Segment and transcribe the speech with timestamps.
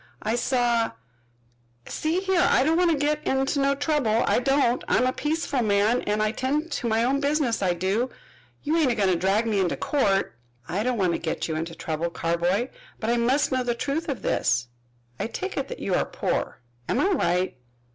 [0.23, 0.93] "I saw
[1.85, 4.83] See here, I don't want to get in no trouble, I don't.
[4.87, 8.09] I'm a peaceful man, an' I tend to my own business, I do.
[8.63, 10.35] You ain't a goin' to drag me into court."
[10.67, 12.69] "I don't want to get you into trouble, Carboy
[12.99, 14.69] but I must know the truth of this.
[15.19, 16.61] I take it that you are poor.
[16.89, 17.57] Am I right?"